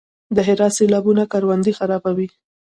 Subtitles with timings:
[0.35, 2.27] د هرات سیلابونه کروندې خرابوي؟